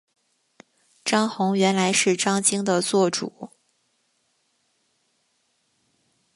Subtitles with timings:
[1.05, 3.51] 张宏原来是张鲸的座主。